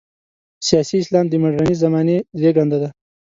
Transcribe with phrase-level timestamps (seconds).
[0.67, 2.89] سیاسي اسلام د مډرنې زمانې زېږنده ده.